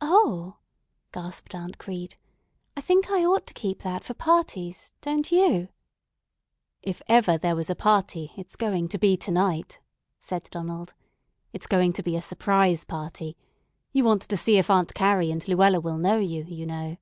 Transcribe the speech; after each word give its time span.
"O," 0.00 0.56
gasped 1.12 1.54
Aunt 1.54 1.76
Crete, 1.76 2.16
"I 2.78 2.80
think 2.80 3.10
I 3.10 3.26
ought 3.26 3.46
to 3.46 3.52
keep 3.52 3.80
that 3.82 4.04
for 4.04 4.14
parties, 4.14 4.94
don't 5.02 5.30
you?" 5.30 5.68
"If 6.80 7.02
ever 7.08 7.36
there 7.36 7.54
was 7.54 7.68
a 7.68 7.74
party, 7.74 8.32
it's 8.38 8.56
going 8.56 8.88
to 8.88 8.96
be 8.98 9.18
to 9.18 9.30
night," 9.30 9.78
said 10.18 10.44
Donald. 10.50 10.94
"It's 11.52 11.66
going 11.66 11.92
to 11.92 12.02
be 12.02 12.16
a 12.16 12.22
surprise 12.22 12.84
party. 12.84 13.36
You 13.92 14.04
want 14.04 14.22
to 14.22 14.36
see 14.38 14.56
if 14.56 14.70
Aunt 14.70 14.94
Carrie 14.94 15.30
and 15.30 15.46
Luella 15.46 15.80
will 15.80 15.98
know 15.98 16.16
you, 16.16 16.46
you 16.48 16.64
know." 16.64 16.96